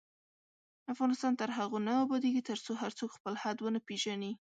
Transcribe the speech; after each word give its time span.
افغانستان 0.93 1.33
تر 1.41 1.49
هغو 1.57 1.77
نه 1.87 1.93
ابادیږي، 2.03 2.41
ترڅو 2.49 2.71
هر 2.81 2.91
څوک 2.99 3.09
خپل 3.17 3.33
حد 3.43 3.57
ونه 3.61 3.79
پیژني. 3.87 4.31